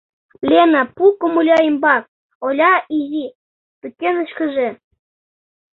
Лена— 0.49 0.81
пу 0.95 1.03
комыля 1.19 1.57
ӱмбак, 1.69 2.03
Оля— 2.47 2.73
изи 2.97 3.25
пӱкенышкыже. 3.79 4.69